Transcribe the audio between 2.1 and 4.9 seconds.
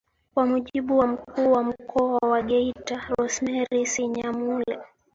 wa Geita Rosemary Sinyamule